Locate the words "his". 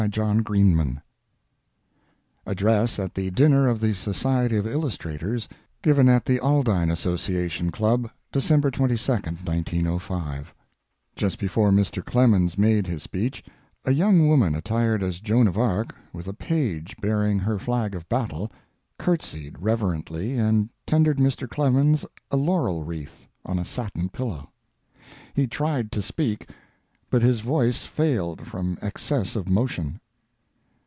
12.87-13.03, 27.21-27.41